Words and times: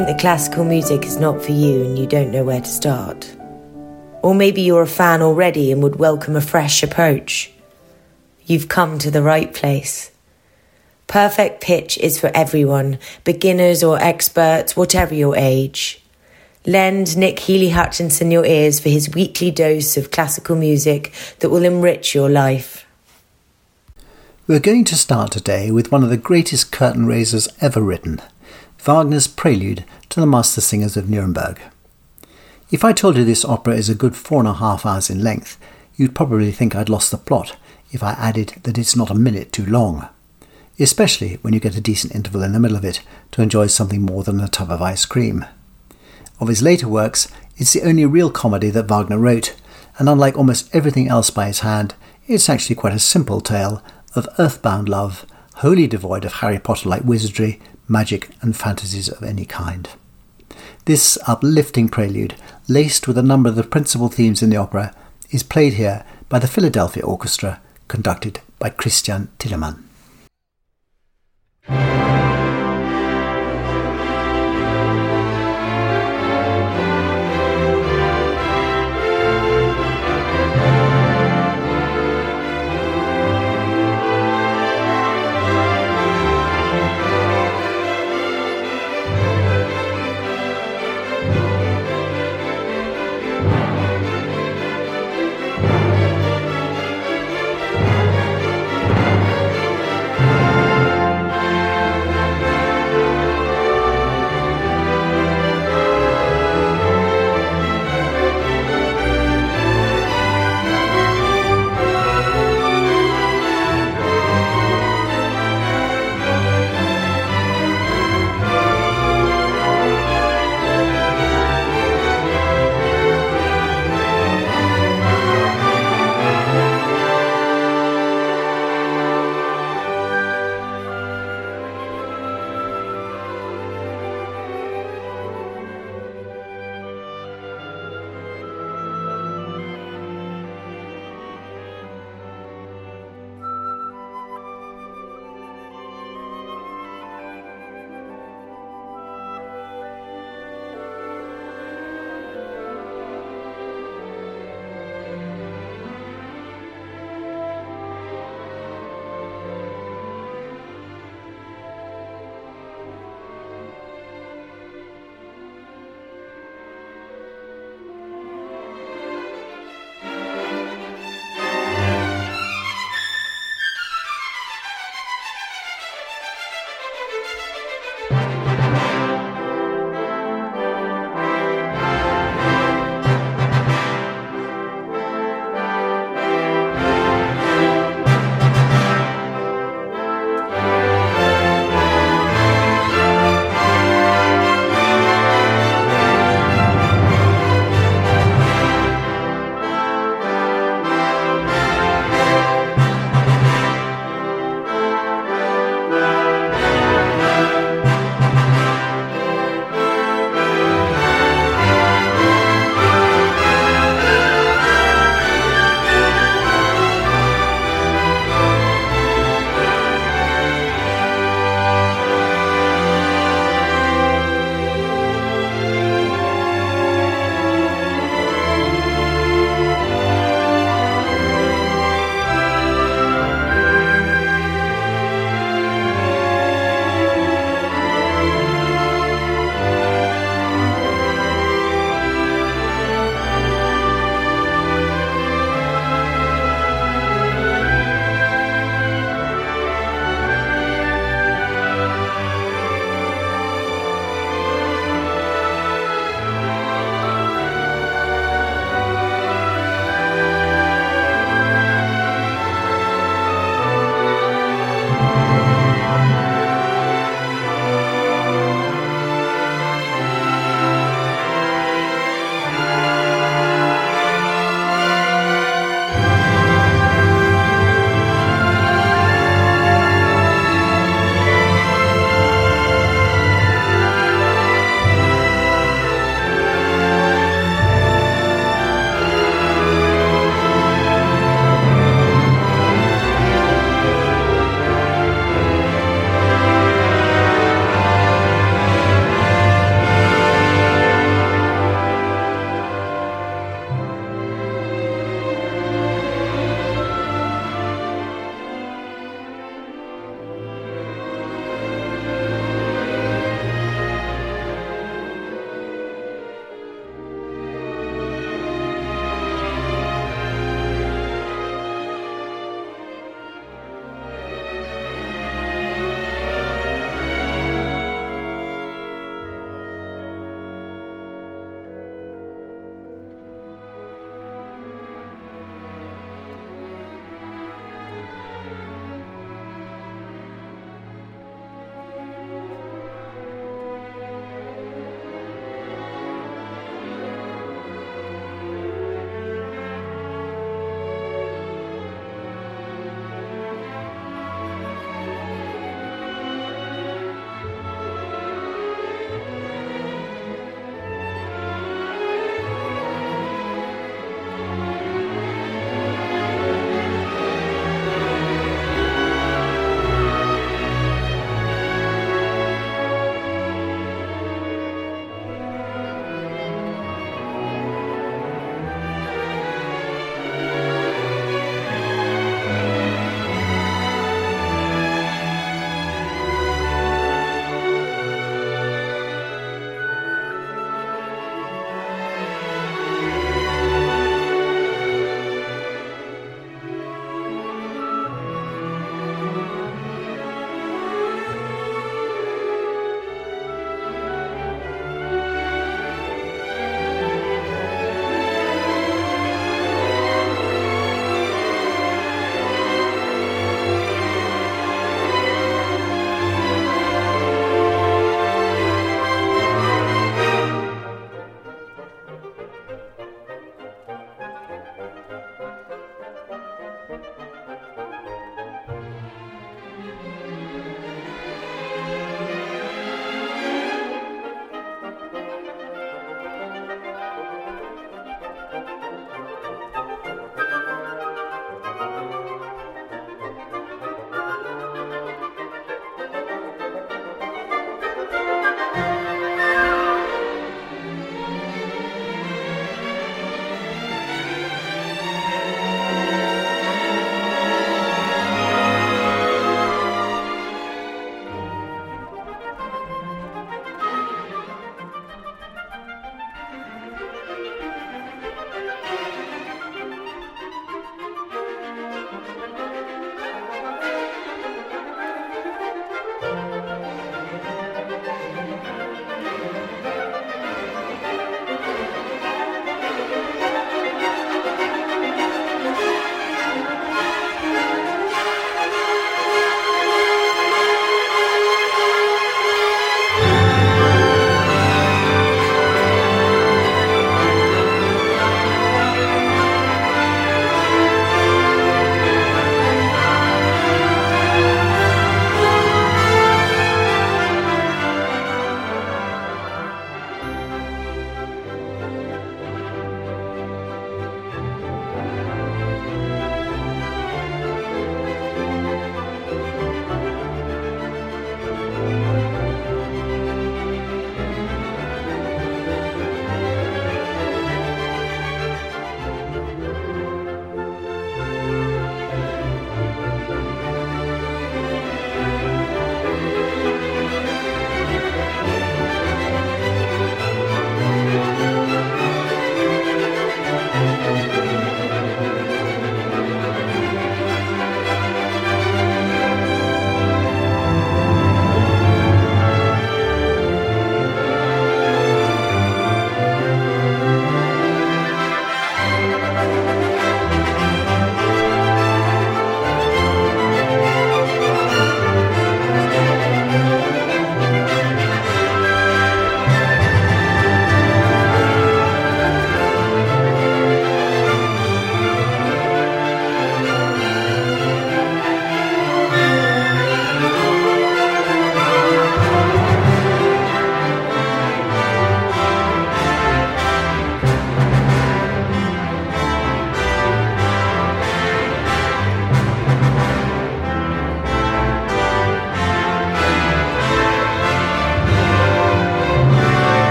Think 0.00 0.16
that 0.16 0.20
classical 0.22 0.64
music 0.64 1.04
is 1.04 1.18
not 1.18 1.42
for 1.42 1.52
you 1.52 1.84
and 1.84 1.98
you 1.98 2.06
don't 2.06 2.30
know 2.30 2.42
where 2.42 2.62
to 2.62 2.66
start? 2.66 3.36
Or 4.22 4.34
maybe 4.34 4.62
you're 4.62 4.80
a 4.80 4.86
fan 4.86 5.20
already 5.20 5.70
and 5.70 5.82
would 5.82 5.96
welcome 5.96 6.36
a 6.36 6.40
fresh 6.40 6.82
approach. 6.82 7.52
You've 8.46 8.66
come 8.66 8.98
to 8.98 9.10
the 9.10 9.20
right 9.20 9.52
place. 9.52 10.10
Perfect 11.06 11.60
Pitch 11.60 11.98
is 11.98 12.18
for 12.18 12.30
everyone, 12.34 12.98
beginners 13.24 13.84
or 13.84 13.98
experts, 13.98 14.74
whatever 14.74 15.14
your 15.14 15.36
age. 15.36 16.02
Lend 16.64 17.18
Nick 17.18 17.38
Healy 17.38 17.68
Hutchinson 17.68 18.30
your 18.30 18.46
ears 18.46 18.80
for 18.80 18.88
his 18.88 19.14
weekly 19.14 19.50
dose 19.50 19.98
of 19.98 20.10
classical 20.10 20.56
music 20.56 21.12
that 21.40 21.50
will 21.50 21.66
enrich 21.66 22.14
your 22.14 22.30
life. 22.30 22.86
We're 24.46 24.60
going 24.60 24.84
to 24.86 24.96
start 24.96 25.30
today 25.30 25.70
with 25.70 25.92
one 25.92 26.02
of 26.02 26.08
the 26.08 26.16
greatest 26.16 26.72
curtain 26.72 27.04
raisers 27.04 27.50
ever 27.60 27.82
written 27.82 28.22
Wagner's 28.84 29.26
Prelude 29.26 29.84
to 30.08 30.20
the 30.20 30.26
Master 30.26 30.62
Singers 30.62 30.96
of 30.96 31.10
Nuremberg. 31.10 31.60
If 32.70 32.82
I 32.82 32.94
told 32.94 33.18
you 33.18 33.24
this 33.24 33.44
opera 33.44 33.74
is 33.74 33.90
a 33.90 33.94
good 33.94 34.16
four 34.16 34.38
and 34.38 34.48
a 34.48 34.54
half 34.54 34.86
hours 34.86 35.10
in 35.10 35.22
length, 35.22 35.58
you'd 35.96 36.14
probably 36.14 36.50
think 36.50 36.74
I'd 36.74 36.88
lost 36.88 37.10
the 37.10 37.18
plot 37.18 37.56
if 37.92 38.02
I 38.02 38.12
added 38.12 38.54
that 38.62 38.78
it's 38.78 38.96
not 38.96 39.10
a 39.10 39.14
minute 39.14 39.52
too 39.52 39.66
long, 39.66 40.08
especially 40.78 41.34
when 41.42 41.52
you 41.52 41.60
get 41.60 41.76
a 41.76 41.80
decent 41.80 42.14
interval 42.14 42.42
in 42.42 42.52
the 42.52 42.58
middle 42.58 42.76
of 42.76 42.84
it 42.86 43.02
to 43.32 43.42
enjoy 43.42 43.66
something 43.66 44.00
more 44.00 44.24
than 44.24 44.40
a 44.40 44.48
tub 44.48 44.70
of 44.70 44.80
ice 44.80 45.04
cream. 45.04 45.44
Of 46.40 46.48
his 46.48 46.62
later 46.62 46.88
works, 46.88 47.28
it's 47.58 47.74
the 47.74 47.82
only 47.82 48.06
real 48.06 48.30
comedy 48.30 48.70
that 48.70 48.88
Wagner 48.88 49.18
wrote, 49.18 49.54
and 49.98 50.08
unlike 50.08 50.38
almost 50.38 50.74
everything 50.74 51.06
else 51.06 51.28
by 51.28 51.48
his 51.48 51.60
hand, 51.60 51.94
it's 52.26 52.48
actually 52.48 52.76
quite 52.76 52.94
a 52.94 52.98
simple 52.98 53.42
tale 53.42 53.82
of 54.14 54.26
earthbound 54.38 54.88
love, 54.88 55.26
wholly 55.56 55.86
devoid 55.86 56.24
of 56.24 56.32
Harry 56.34 56.58
Potter 56.58 56.88
like 56.88 57.04
wizardry, 57.04 57.60
magic, 57.90 58.30
and 58.40 58.56
fantasies 58.56 59.08
of 59.08 59.22
any 59.22 59.44
kind. 59.44 59.88
This 60.86 61.18
uplifting 61.26 61.88
prelude, 61.88 62.36
laced 62.68 63.06
with 63.06 63.18
a 63.18 63.22
number 63.22 63.48
of 63.48 63.56
the 63.56 63.64
principal 63.64 64.08
themes 64.08 64.42
in 64.42 64.50
the 64.50 64.56
opera, 64.56 64.94
is 65.30 65.42
played 65.42 65.74
here 65.74 66.04
by 66.28 66.38
the 66.38 66.48
Philadelphia 66.48 67.04
Orchestra, 67.04 67.60
conducted 67.88 68.40
by 68.58 68.70
Christian 68.70 69.28
Thielemann. 69.38 69.89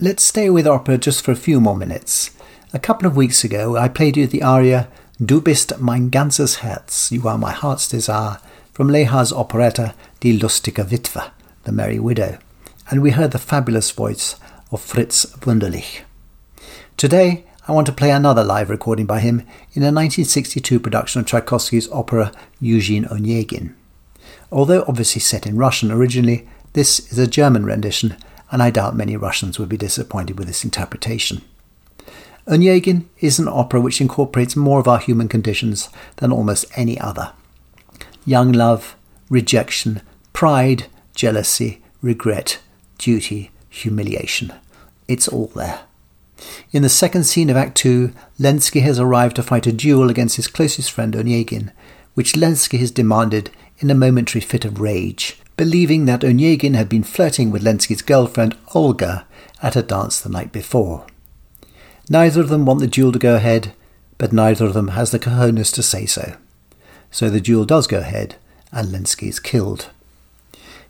Let's 0.00 0.22
stay 0.22 0.48
with 0.48 0.64
opera 0.64 0.96
just 0.96 1.24
for 1.24 1.32
a 1.32 1.36
few 1.36 1.60
more 1.60 1.76
minutes. 1.76 2.30
A 2.72 2.78
couple 2.78 3.08
of 3.08 3.16
weeks 3.16 3.42
ago, 3.42 3.76
I 3.76 3.88
played 3.88 4.16
you 4.16 4.28
the 4.28 4.44
aria 4.44 4.86
Du 5.20 5.40
bist 5.40 5.80
mein 5.80 6.08
ganzes 6.08 6.58
Herz, 6.58 7.10
You 7.10 7.26
Are 7.26 7.36
My 7.36 7.50
Heart's 7.50 7.88
Desire, 7.88 8.38
from 8.72 8.86
Lehar's 8.86 9.32
operetta 9.32 9.96
Die 10.20 10.38
lustige 10.38 10.88
Witwe, 10.88 11.32
The 11.64 11.72
Merry 11.72 11.98
Widow, 11.98 12.38
and 12.88 13.02
we 13.02 13.10
heard 13.10 13.32
the 13.32 13.40
fabulous 13.40 13.90
voice 13.90 14.36
of 14.70 14.80
Fritz 14.80 15.26
Wunderlich. 15.40 16.02
Today, 16.96 17.44
I 17.66 17.72
want 17.72 17.88
to 17.88 17.92
play 17.92 18.12
another 18.12 18.44
live 18.44 18.70
recording 18.70 19.06
by 19.06 19.18
him 19.18 19.40
in 19.72 19.82
a 19.82 19.90
1962 19.90 20.78
production 20.78 21.22
of 21.22 21.26
Tchaikovsky's 21.26 21.90
opera 21.90 22.30
Eugene 22.60 23.06
Onegin. 23.06 23.74
Although 24.52 24.84
obviously 24.86 25.20
set 25.20 25.44
in 25.44 25.56
Russian 25.56 25.90
originally, 25.90 26.46
this 26.74 27.00
is 27.10 27.18
a 27.18 27.26
German 27.26 27.66
rendition, 27.66 28.16
and 28.50 28.62
I 28.62 28.70
doubt 28.70 28.96
many 28.96 29.16
Russians 29.16 29.58
would 29.58 29.68
be 29.68 29.76
disappointed 29.76 30.38
with 30.38 30.46
this 30.46 30.64
interpretation. 30.64 31.42
Onegin 32.46 33.04
is 33.20 33.38
an 33.38 33.48
opera 33.48 33.80
which 33.80 34.00
incorporates 34.00 34.56
more 34.56 34.80
of 34.80 34.88
our 34.88 34.98
human 34.98 35.28
conditions 35.28 35.90
than 36.16 36.32
almost 36.32 36.64
any 36.76 36.98
other. 36.98 37.32
Young 38.24 38.52
love, 38.52 38.96
rejection, 39.28 40.00
pride, 40.32 40.86
jealousy, 41.14 41.82
regret, 42.00 42.58
duty, 42.96 43.50
humiliation. 43.68 44.52
It's 45.06 45.28
all 45.28 45.48
there. 45.48 45.80
In 46.72 46.82
the 46.82 46.88
second 46.88 47.24
scene 47.24 47.50
of 47.50 47.56
Act 47.56 47.76
Two, 47.76 48.12
Lenski 48.38 48.80
has 48.82 48.98
arrived 48.98 49.36
to 49.36 49.42
fight 49.42 49.66
a 49.66 49.72
duel 49.72 50.08
against 50.08 50.36
his 50.36 50.46
closest 50.46 50.90
friend 50.90 51.14
Onegin, 51.14 51.72
which 52.14 52.34
Lenski 52.34 52.78
has 52.78 52.90
demanded 52.90 53.50
in 53.78 53.90
a 53.90 53.94
momentary 53.94 54.40
fit 54.40 54.64
of 54.64 54.80
rage, 54.80 55.40
believing 55.58 56.04
that 56.04 56.20
Onegin 56.20 56.74
had 56.74 56.88
been 56.88 57.02
flirting 57.02 57.50
with 57.50 57.64
Lenski's 57.64 58.00
girlfriend 58.00 58.56
Olga 58.74 59.26
at 59.60 59.74
a 59.74 59.82
dance 59.82 60.20
the 60.20 60.28
night 60.28 60.52
before. 60.52 61.04
Neither 62.08 62.40
of 62.40 62.48
them 62.48 62.64
want 62.64 62.78
the 62.78 62.86
duel 62.86 63.10
to 63.10 63.18
go 63.18 63.34
ahead, 63.34 63.74
but 64.18 64.32
neither 64.32 64.64
of 64.66 64.72
them 64.72 64.88
has 64.88 65.10
the 65.10 65.18
cojones 65.18 65.74
to 65.74 65.82
say 65.82 66.06
so. 66.06 66.36
So 67.10 67.28
the 67.28 67.40
duel 67.40 67.64
does 67.64 67.88
go 67.88 67.98
ahead, 67.98 68.36
and 68.70 68.88
Lenski 68.88 69.28
is 69.28 69.40
killed. 69.40 69.90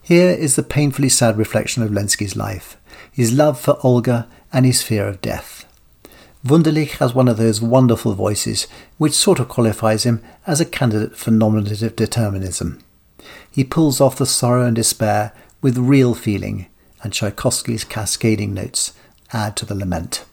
Here 0.03 0.31
is 0.31 0.55
the 0.55 0.63
painfully 0.63 1.09
sad 1.09 1.39
reflection 1.39 1.83
of 1.83 1.91
Lenski's 1.91 2.37
life, 2.37 2.77
his 3.11 3.33
love 3.33 3.59
for 3.59 3.79
Olga 3.83 4.29
and 4.53 4.67
his 4.67 4.83
fear 4.83 5.09
of 5.09 5.23
death. 5.23 5.65
Wunderlich 6.47 6.99
has 6.99 7.15
one 7.15 7.29
of 7.29 7.39
those 7.39 7.63
wonderful 7.63 8.13
voices 8.13 8.67
which 8.99 9.15
sort 9.15 9.41
of 9.41 9.49
qualifies 9.49 10.05
him 10.05 10.23
as 10.47 10.61
a 10.61 10.67
candidate 10.67 11.17
for 11.17 11.31
nominative 11.31 11.97
determinism. 11.97 12.83
He 13.59 13.65
pulls 13.65 14.01
off 14.01 14.19
the 14.19 14.25
sorrow 14.25 14.65
and 14.65 14.77
despair 14.77 15.33
with 15.61 15.79
real 15.79 16.15
feeling, 16.15 16.67
and 17.03 17.13
Tchaikovsky's 17.13 17.83
cascading 17.83 18.55
notes 18.55 18.93
add 19.33 19.57
to 19.57 19.67
the 19.67 19.75
lament. 19.75 20.25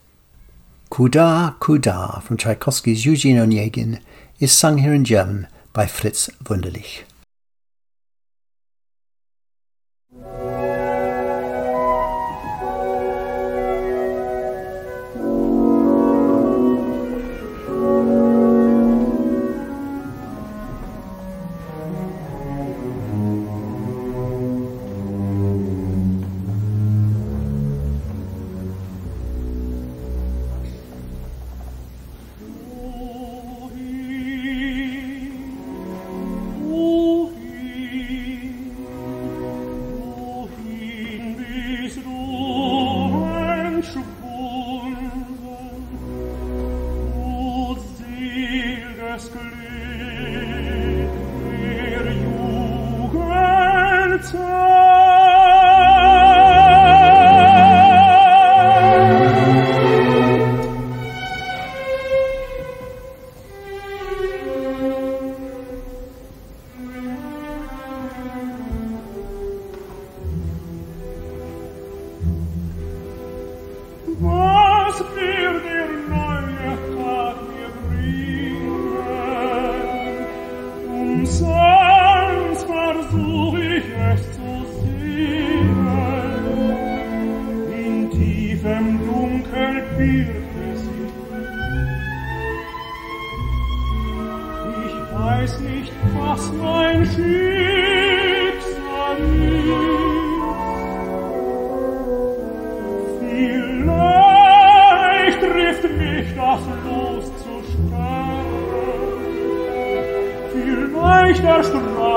Kuda 0.92 1.58
Kuda 1.58 2.22
from 2.22 2.38
Tchaikovsky's 2.38 3.04
Eugene 3.04 3.38
Onegin 3.38 4.00
is 4.40 4.52
sung 4.52 4.78
here 4.78 4.94
in 4.94 5.04
German 5.04 5.48
by 5.74 5.88
Fritz 5.88 6.30
Wunderlich. 6.44 7.02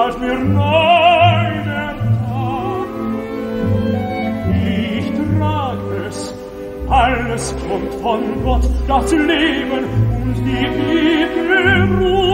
Ich 0.08 0.14
trage 5.38 6.06
es, 6.08 6.34
alles 6.88 7.54
kommt 7.68 7.94
von 8.02 8.20
Gott, 8.42 8.62
das 8.86 9.12
Leben 9.12 9.84
und 10.22 10.34
die 10.46 10.64
ewige 10.64 11.98
Ruhe. 11.98 12.27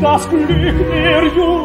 Das 0.00 0.28
Glück 0.28 0.48
der 0.48 1.24
Jugendtage. 1.24 1.57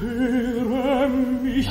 Höre 0.00 1.08
mich, 1.42 1.68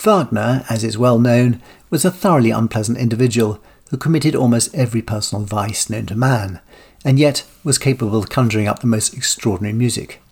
Wagner, 0.00 0.64
as 0.70 0.82
is 0.82 0.96
well 0.96 1.18
known, 1.18 1.60
was 1.90 2.06
a 2.06 2.10
thoroughly 2.10 2.50
unpleasant 2.50 2.96
individual 2.96 3.62
who 3.90 3.98
committed 3.98 4.34
almost 4.34 4.74
every 4.74 5.02
personal 5.02 5.44
vice 5.44 5.90
known 5.90 6.06
to 6.06 6.14
man, 6.14 6.60
and 7.04 7.18
yet 7.18 7.44
was 7.64 7.76
capable 7.76 8.16
of 8.16 8.30
conjuring 8.30 8.66
up 8.66 8.78
the 8.78 8.86
most 8.86 9.14
extraordinary 9.14 9.74
music. 9.74 10.22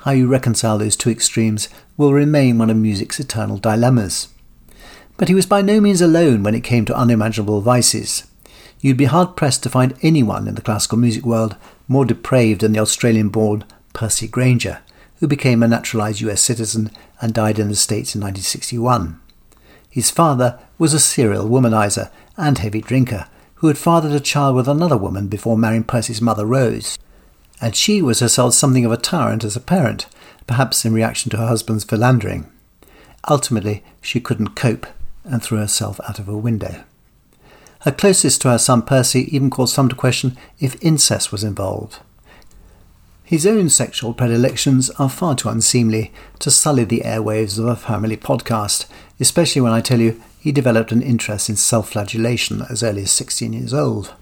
How 0.00 0.10
you 0.10 0.26
reconcile 0.28 0.76
those 0.76 0.96
two 0.96 1.08
extremes 1.08 1.70
will 1.96 2.12
remain 2.12 2.58
one 2.58 2.68
of 2.68 2.76
music's 2.76 3.18
eternal 3.18 3.56
dilemmas. 3.56 4.28
But 5.16 5.28
he 5.28 5.34
was 5.34 5.46
by 5.46 5.62
no 5.62 5.80
means 5.80 6.02
alone 6.02 6.42
when 6.42 6.54
it 6.54 6.62
came 6.62 6.84
to 6.84 6.96
unimaginable 6.96 7.62
vices. 7.62 8.24
You'd 8.80 8.98
be 8.98 9.06
hard 9.06 9.34
pressed 9.34 9.62
to 9.62 9.70
find 9.70 9.94
anyone 10.02 10.46
in 10.46 10.56
the 10.56 10.60
classical 10.60 10.98
music 10.98 11.24
world 11.24 11.56
more 11.88 12.04
depraved 12.04 12.60
than 12.60 12.72
the 12.72 12.80
Australian 12.80 13.30
born 13.30 13.64
Percy 13.94 14.28
Grainger, 14.28 14.80
who 15.18 15.26
became 15.26 15.62
a 15.62 15.68
naturalised 15.68 16.20
US 16.20 16.42
citizen 16.42 16.90
and 17.20 17.32
died 17.32 17.58
in 17.58 17.68
the 17.68 17.76
States 17.76 18.14
in 18.14 18.20
1961. 18.20 19.20
His 19.88 20.10
father 20.10 20.58
was 20.78 20.92
a 20.92 21.00
serial 21.00 21.48
womanizer 21.48 22.10
and 22.36 22.58
heavy 22.58 22.80
drinker 22.80 23.26
who 23.56 23.68
had 23.68 23.78
fathered 23.78 24.12
a 24.12 24.20
child 24.20 24.54
with 24.54 24.68
another 24.68 24.96
woman 24.96 25.28
before 25.28 25.56
marrying 25.56 25.84
Percy's 25.84 26.20
mother 26.20 26.44
Rose, 26.44 26.98
and 27.60 27.74
she 27.74 28.02
was 28.02 28.20
herself 28.20 28.52
something 28.52 28.84
of 28.84 28.92
a 28.92 28.98
tyrant 28.98 29.44
as 29.44 29.56
a 29.56 29.60
parent, 29.60 30.06
perhaps 30.46 30.84
in 30.84 30.92
reaction 30.92 31.30
to 31.30 31.38
her 31.38 31.46
husband's 31.46 31.84
philandering. 31.84 32.50
Ultimately, 33.28 33.82
she 34.02 34.20
couldn't 34.20 34.54
cope 34.54 34.86
and 35.24 35.42
threw 35.42 35.58
herself 35.58 35.98
out 36.06 36.18
of 36.18 36.28
a 36.28 36.36
window. 36.36 36.84
Her 37.80 37.92
closest 37.92 38.42
to 38.42 38.50
her 38.50 38.58
son 38.58 38.82
Percy 38.82 39.34
even 39.34 39.48
caused 39.48 39.74
some 39.74 39.88
to 39.88 39.96
question 39.96 40.36
if 40.58 40.82
incest 40.82 41.32
was 41.32 41.42
involved. 41.42 42.00
His 43.26 43.44
own 43.44 43.70
sexual 43.70 44.14
predilections 44.14 44.88
are 45.00 45.10
far 45.10 45.34
too 45.34 45.48
unseemly 45.48 46.12
to 46.38 46.48
sully 46.48 46.84
the 46.84 47.02
airwaves 47.04 47.58
of 47.58 47.64
a 47.64 47.74
family 47.74 48.16
podcast, 48.16 48.86
especially 49.18 49.60
when 49.60 49.72
I 49.72 49.80
tell 49.80 50.00
you 50.00 50.22
he 50.38 50.52
developed 50.52 50.92
an 50.92 51.02
interest 51.02 51.48
in 51.48 51.56
self 51.56 51.90
flagellation 51.90 52.62
as 52.70 52.84
early 52.84 53.02
as 53.02 53.10
16 53.10 53.52
years 53.52 53.74
old. 53.74 54.14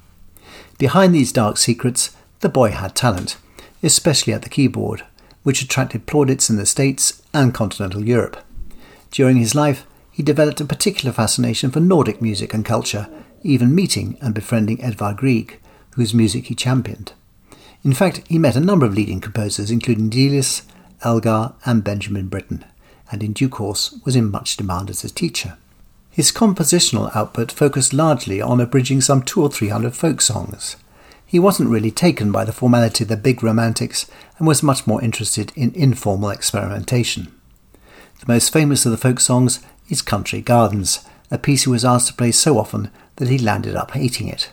Behind 0.79 1.15
these 1.15 1.33
dark 1.33 1.59
secrets, 1.59 2.17
the 2.41 2.49
boy 2.49 2.71
had 2.71 2.95
talent, 2.95 3.37
especially 3.83 4.33
at 4.33 4.41
the 4.41 4.49
keyboard, 4.49 5.05
which 5.43 5.61
attracted 5.61 6.07
plaudits 6.07 6.49
in 6.49 6.57
the 6.57 6.65
States 6.65 7.21
and 7.35 7.53
continental 7.53 8.03
Europe. 8.09 8.43
During 9.11 9.37
his 9.37 9.55
life, 9.55 9.87
he 10.11 10.23
developed 10.23 10.63
a 10.63 10.65
particular 10.65 11.13
fascination 11.13 11.71
for 11.71 11.81
Nordic 11.81 12.23
music 12.23 12.55
and 12.55 12.65
culture, 12.65 13.11
even 13.43 13.75
meeting 13.75 14.17
and 14.23 14.33
befriending 14.33 14.83
Edvard 14.83 15.19
Grieg, 15.19 15.61
whose 15.91 16.15
music 16.15 16.47
he 16.47 16.55
championed. 16.55 17.13
In 17.85 17.93
fact, 17.93 18.23
he 18.29 18.39
met 18.39 18.57
a 18.57 18.61
number 18.61 18.87
of 18.87 18.95
leading 18.95 19.21
composers, 19.21 19.71
including 19.71 20.09
Delius, 20.09 20.63
Elgar, 21.03 21.53
and 21.67 21.85
Benjamin 21.85 22.29
Britten, 22.29 22.65
and 23.13 23.23
in 23.23 23.35
due 23.35 23.51
course 23.51 24.01
was 24.07 24.17
in 24.17 24.31
much 24.31 24.57
demand 24.57 24.89
as 24.89 25.05
a 25.05 25.11
teacher. 25.11 25.59
His 26.11 26.33
compositional 26.33 27.15
output 27.15 27.53
focused 27.53 27.93
largely 27.93 28.41
on 28.41 28.61
abridging 28.61 29.03
some 29.03 29.23
two 29.23 29.43
or 29.43 29.51
three 29.51 29.69
hundred 29.69 29.95
folk 29.95 30.23
songs. 30.23 30.77
He 31.27 31.39
wasn't 31.39 31.69
really 31.69 31.91
taken 31.91 32.33
by 32.33 32.45
the 32.45 32.53
formality 32.53 33.05
of 33.05 33.09
the 33.09 33.17
big 33.17 33.43
romantics 33.43 34.09
and 34.39 34.47
was 34.47 34.63
much 34.63 34.87
more 34.87 35.03
interested 35.03 35.53
in 35.55 35.75
informal 35.75 36.31
experimentation. 36.31 37.35
The 38.21 38.33
most 38.33 38.53
famous 38.53 38.87
of 38.87 38.93
the 38.93 38.99
folk 38.99 39.21
songs 39.21 39.61
is 39.91 40.01
Country 40.01 40.41
Gardens, 40.41 41.05
a 41.31 41.37
piece 41.37 41.65
he 41.65 41.71
was 41.71 41.85
asked 41.85 42.07
to 42.07 42.15
play 42.15 42.31
so 42.31 42.59
often 42.59 42.91
that 43.17 43.29
he 43.29 43.37
landed 43.37 43.75
up 43.75 43.91
hating 43.91 44.29
it. 44.29 44.53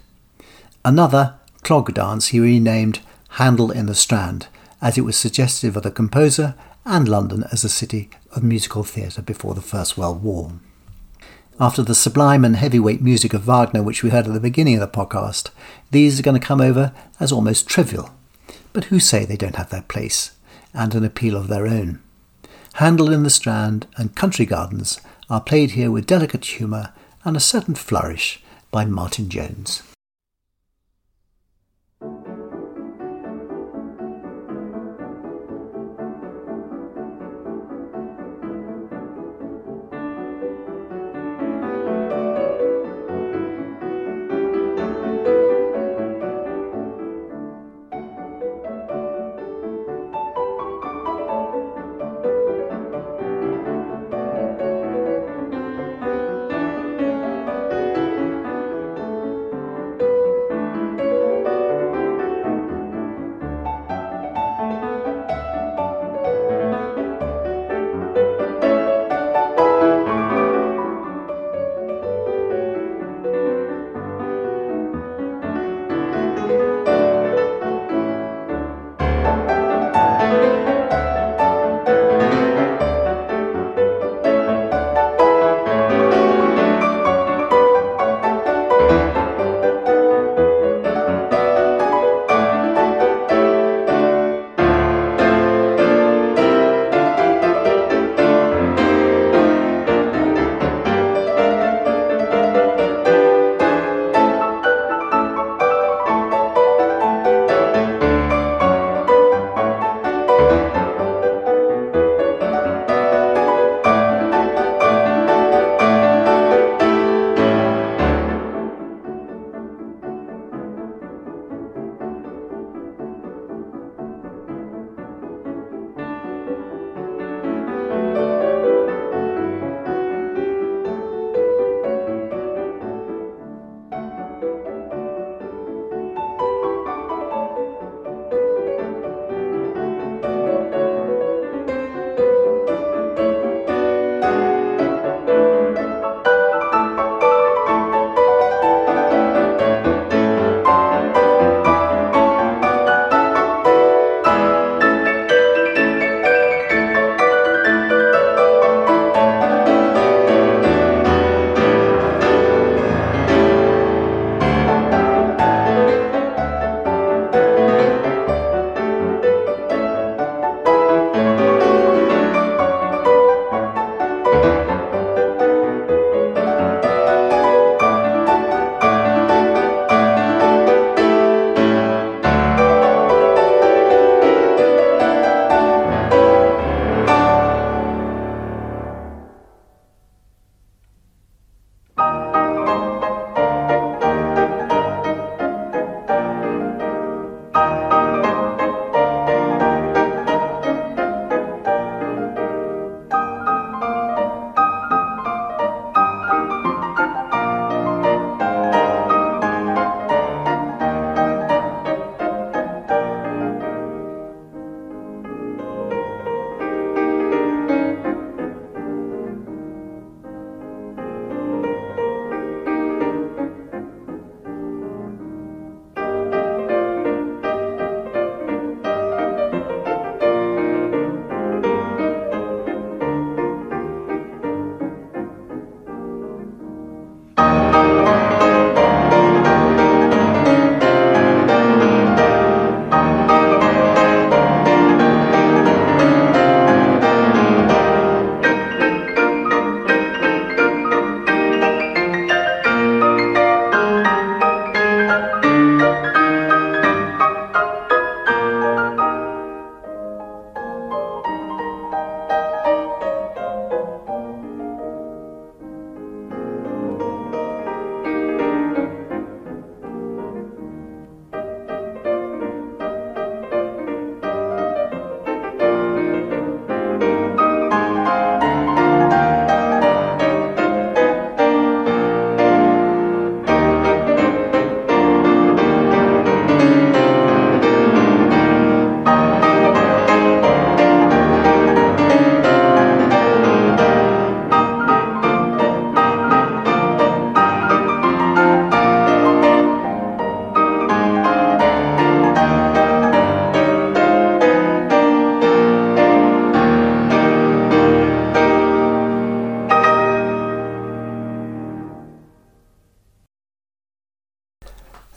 Another, 0.83 1.35
Clog 1.61 1.93
Dance, 1.93 2.27
he 2.29 2.39
renamed 2.39 2.99
Handel 3.35 3.71
in 3.71 3.85
the 3.85 3.95
Strand, 3.95 4.47
as 4.81 4.97
it 4.97 5.05
was 5.05 5.15
suggestive 5.15 5.77
of 5.77 5.83
the 5.83 5.91
composer 5.91 6.53
and 6.85 7.07
London 7.07 7.45
as 7.51 7.63
a 7.63 7.69
city 7.69 8.09
of 8.31 8.43
musical 8.43 8.83
theatre 8.83 9.21
before 9.21 9.53
the 9.53 9.61
First 9.61 9.97
World 9.97 10.21
War. 10.21 10.53
After 11.59 11.81
the 11.81 11.95
sublime 11.95 12.43
and 12.43 12.57
heavyweight 12.57 13.01
music 13.01 13.33
of 13.33 13.43
Wagner, 13.43 13.83
which 13.83 14.03
we 14.03 14.09
heard 14.09 14.27
at 14.27 14.33
the 14.33 14.39
beginning 14.39 14.75
of 14.75 14.81
the 14.81 14.87
podcast, 14.87 15.51
these 15.91 16.19
are 16.19 16.23
going 16.23 16.39
to 16.39 16.45
come 16.45 16.59
over 16.59 16.91
as 17.19 17.31
almost 17.31 17.67
trivial. 17.67 18.09
But 18.73 18.85
who 18.85 18.99
say 18.99 19.23
they 19.23 19.37
don't 19.37 19.55
have 19.55 19.69
their 19.69 19.83
place 19.83 20.31
and 20.73 20.93
an 20.93 21.05
appeal 21.05 21.37
of 21.37 21.47
their 21.47 21.67
own? 21.67 22.01
Handel 22.73 23.13
in 23.13 23.23
the 23.23 23.29
Strand 23.29 23.87
and 23.95 24.15
Country 24.15 24.45
Gardens 24.45 24.99
are 25.29 25.41
played 25.41 25.71
here 25.71 25.89
with 25.91 26.05
delicate 26.05 26.43
humour 26.43 26.91
and 27.23 27.37
a 27.37 27.41
certain 27.41 27.75
flourish 27.75 28.43
by 28.71 28.83
Martin 28.83 29.29
Jones. 29.29 29.83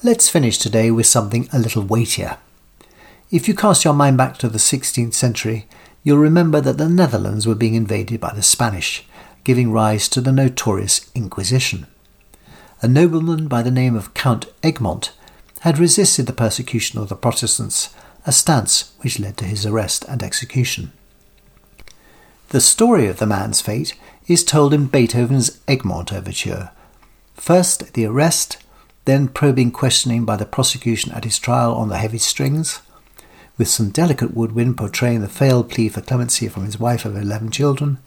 Let's 0.04 0.28
finish 0.28 0.58
today 0.58 0.90
with 0.90 1.06
something 1.06 1.48
a 1.50 1.58
little 1.58 1.82
weightier. 1.82 2.36
If 3.30 3.48
you 3.48 3.54
cast 3.54 3.86
your 3.86 3.94
mind 3.94 4.18
back 4.18 4.36
to 4.36 4.50
the 4.50 4.58
16th 4.58 5.14
century, 5.14 5.66
you'll 6.02 6.18
remember 6.18 6.60
that 6.60 6.76
the 6.76 6.90
Netherlands 6.90 7.46
were 7.46 7.54
being 7.54 7.72
invaded 7.72 8.20
by 8.20 8.34
the 8.34 8.42
Spanish, 8.42 9.06
giving 9.44 9.72
rise 9.72 10.10
to 10.10 10.20
the 10.20 10.30
notorious 10.30 11.10
Inquisition. 11.14 11.86
A 12.82 12.86
nobleman 12.86 13.48
by 13.48 13.62
the 13.62 13.70
name 13.70 13.96
of 13.96 14.12
Count 14.12 14.44
Egmont 14.62 15.12
had 15.60 15.78
resisted 15.78 16.26
the 16.26 16.34
persecution 16.34 17.00
of 17.00 17.08
the 17.08 17.16
Protestants, 17.16 17.94
a 18.26 18.32
stance 18.32 18.92
which 19.00 19.18
led 19.18 19.38
to 19.38 19.46
his 19.46 19.64
arrest 19.64 20.04
and 20.06 20.22
execution. 20.22 20.92
The 22.50 22.60
story 22.60 23.06
of 23.06 23.20
the 23.20 23.26
man's 23.26 23.62
fate 23.62 23.94
is 24.26 24.44
told 24.44 24.74
in 24.74 24.84
Beethoven's 24.84 25.60
Egmont 25.66 26.12
Overture. 26.12 26.72
First, 27.36 27.94
the 27.94 28.04
arrest, 28.04 28.58
then 29.04 29.28
probing 29.28 29.70
questioning 29.70 30.24
by 30.24 30.36
the 30.36 30.46
prosecution 30.46 31.12
at 31.12 31.24
his 31.24 31.38
trial 31.38 31.74
on 31.74 31.88
the 31.88 31.98
heavy 31.98 32.18
strings, 32.18 32.80
with 33.56 33.68
some 33.68 33.90
delicate 33.90 34.34
woodwind 34.34 34.76
portraying 34.76 35.20
the 35.20 35.28
failed 35.28 35.70
plea 35.70 35.88
for 35.88 36.00
clemency 36.00 36.48
from 36.48 36.64
his 36.64 36.78
wife 36.78 37.04
of 37.04 37.16
eleven 37.16 37.50
children, 37.50 37.98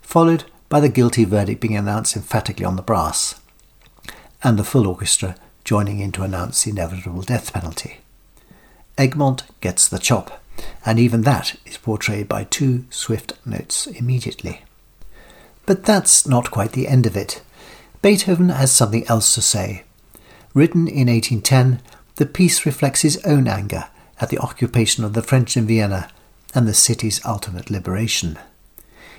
followed 0.00 0.44
by 0.68 0.80
the 0.80 0.88
guilty 0.88 1.24
verdict 1.24 1.60
being 1.60 1.76
announced 1.76 2.16
emphatically 2.16 2.64
on 2.64 2.76
the 2.76 2.82
brass, 2.82 3.40
and 4.42 4.58
the 4.58 4.64
full 4.64 4.86
orchestra 4.86 5.36
joining 5.64 6.00
in 6.00 6.12
to 6.12 6.22
announce 6.22 6.64
the 6.64 6.70
inevitable 6.70 7.22
death 7.22 7.52
penalty. 7.52 8.00
Egmont 8.96 9.44
gets 9.60 9.88
the 9.88 9.98
chop, 9.98 10.42
and 10.84 10.98
even 10.98 11.22
that 11.22 11.56
is 11.64 11.78
portrayed 11.78 12.28
by 12.28 12.44
two 12.44 12.84
swift 12.90 13.32
notes 13.44 13.86
immediately. 13.86 14.62
But 15.66 15.84
that's 15.84 16.26
not 16.26 16.50
quite 16.50 16.72
the 16.72 16.86
end 16.86 17.06
of 17.06 17.16
it. 17.16 17.42
Beethoven 18.02 18.50
has 18.50 18.70
something 18.70 19.06
else 19.08 19.34
to 19.34 19.42
say. 19.42 19.83
Written 20.54 20.86
in 20.86 21.08
1810, 21.08 21.80
the 22.14 22.26
piece 22.26 22.64
reflects 22.64 23.02
his 23.02 23.16
own 23.24 23.48
anger 23.48 23.88
at 24.20 24.30
the 24.30 24.38
occupation 24.38 25.02
of 25.02 25.12
the 25.12 25.22
French 25.22 25.56
in 25.56 25.66
Vienna 25.66 26.08
and 26.54 26.68
the 26.68 26.74
city's 26.74 27.24
ultimate 27.26 27.70
liberation. 27.70 28.38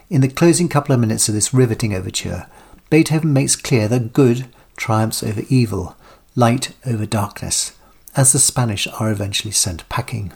In 0.09 0.21
the 0.21 0.29
closing 0.29 0.69
couple 0.69 0.95
of 0.95 1.01
minutes 1.01 1.27
of 1.27 1.35
this 1.35 1.53
riveting 1.53 1.93
overture, 1.93 2.47
Beethoven 2.89 3.33
makes 3.33 3.57
clear 3.57 3.89
that 3.89 4.13
good 4.13 4.47
triumphs 4.77 5.23
over 5.23 5.41
evil, 5.49 5.97
light 6.35 6.73
over 6.85 7.05
darkness, 7.05 7.73
as 8.15 8.31
the 8.31 8.39
Spanish 8.39 8.87
are 8.99 9.11
eventually 9.11 9.51
sent 9.51 9.87
packing. 9.89 10.31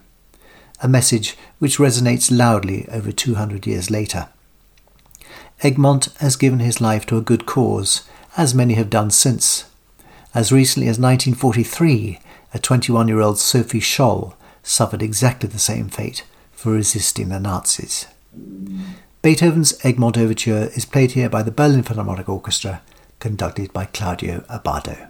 A 0.81 0.89
message 0.89 1.37
which 1.59 1.77
resonates 1.77 2.35
loudly 2.35 2.87
over 2.89 3.13
200 3.13 3.65
years 3.65 3.89
later. 3.89 4.27
Egmont 5.61 6.09
has 6.19 6.35
given 6.35 6.59
his 6.59 6.81
life 6.81 7.05
to 7.05 7.17
a 7.17 7.21
good 7.21 7.45
cause, 7.45 8.03
as 8.35 8.53
many 8.55 8.73
have 8.73 8.89
done 8.89 9.11
since. 9.11 9.65
As 10.33 10.51
recently 10.51 10.87
as 10.87 10.99
1943, 10.99 12.19
a 12.53 12.59
21 12.59 13.07
year 13.07 13.19
old 13.19 13.39
Sophie 13.39 13.79
Scholl 13.79 14.35
suffered 14.61 15.01
exactly 15.01 15.49
the 15.49 15.59
same 15.59 15.89
fate 15.89 16.23
for 16.51 16.71
resisting 16.71 17.29
the 17.29 17.39
Nazis. 17.39 18.05
Beethoven's 19.21 19.73
Egmont 19.83 20.17
Overture 20.17 20.69
is 20.75 20.85
played 20.85 21.11
here 21.11 21.29
by 21.29 21.41
the 21.41 21.51
Berlin 21.51 21.83
Philharmonic 21.83 22.29
Orchestra, 22.29 22.81
conducted 23.19 23.73
by 23.73 23.85
Claudio 23.85 24.41
Abbado. 24.49 25.09